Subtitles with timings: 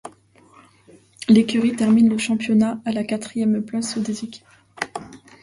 [1.29, 4.47] L'écurie termine le championnat à la quatrième place du classement des équipes.